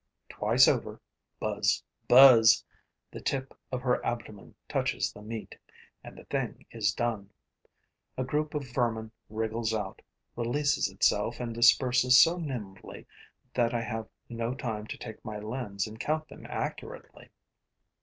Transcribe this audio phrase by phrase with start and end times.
[0.29, 0.99] Twice over
[1.39, 1.83] buzz!
[2.07, 2.65] Buzz!
[3.11, 5.55] the tip of her abdomen touches the meat;
[6.03, 7.29] and the thing is done:
[8.17, 10.01] a group of vermin wriggles out,
[10.35, 13.05] releases itself and disperses so nimbly
[13.53, 17.29] that I have no time to take my lens and count then accurately.